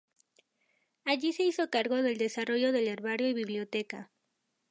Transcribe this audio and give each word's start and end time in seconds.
Allí 1.05 1.31
se 1.31 1.43
hizo 1.43 1.69
cargo 1.69 1.97
del 2.01 2.17
desarrollo 2.17 2.71
del 2.71 2.87
herbario 2.87 3.27
y 3.29 3.35
biblioteca. 3.35 4.09